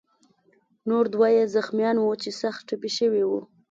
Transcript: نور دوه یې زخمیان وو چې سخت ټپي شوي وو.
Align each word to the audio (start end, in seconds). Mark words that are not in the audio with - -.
نور 0.89 1.05
دوه 1.13 1.27
یې 1.35 1.43
زخمیان 1.55 1.97
وو 1.99 2.11
چې 2.21 2.29
سخت 2.41 2.61
ټپي 2.67 2.89
شوي 2.97 3.23
وو. 3.25 3.39